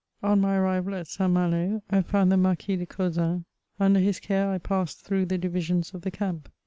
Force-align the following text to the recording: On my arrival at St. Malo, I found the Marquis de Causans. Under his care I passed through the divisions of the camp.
On 0.23 0.41
my 0.41 0.55
arrival 0.57 0.95
at 0.95 1.05
St. 1.05 1.31
Malo, 1.31 1.83
I 1.91 2.01
found 2.01 2.31
the 2.31 2.35
Marquis 2.37 2.75
de 2.75 2.87
Causans. 2.87 3.43
Under 3.79 3.99
his 3.99 4.19
care 4.19 4.49
I 4.49 4.57
passed 4.57 5.01
through 5.01 5.27
the 5.27 5.37
divisions 5.37 5.93
of 5.93 6.01
the 6.01 6.09
camp. 6.09 6.49